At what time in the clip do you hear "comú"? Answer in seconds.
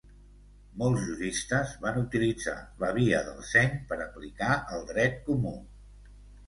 5.31-5.55